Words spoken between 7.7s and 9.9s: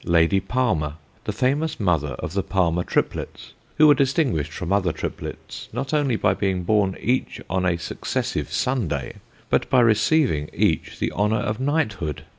successive Sunday but by